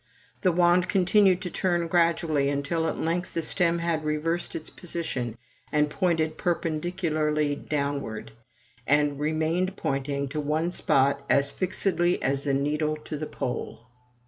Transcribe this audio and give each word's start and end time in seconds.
The 0.41 0.51
wand 0.51 0.89
continued 0.89 1.41
to 1.43 1.51
turn 1.51 1.87
gradually, 1.87 2.49
until 2.49 2.87
at 2.87 2.97
length 2.97 3.35
the 3.35 3.43
stem 3.43 3.77
had 3.77 4.03
reversed 4.03 4.55
its 4.55 4.71
position, 4.71 5.37
and 5.71 5.91
pointed 5.91 6.39
perpendicularly 6.39 7.53
downward, 7.55 8.31
and 8.87 9.19
remained 9.19 9.77
pointing 9.77 10.27
to 10.29 10.41
one 10.41 10.71
spot 10.71 11.23
as 11.29 11.51
fixedly 11.51 12.19
as 12.23 12.45
the 12.45 12.53
needle 12.55 12.95
to 12.95 13.15
the 13.15 13.27
pole. 13.27 13.85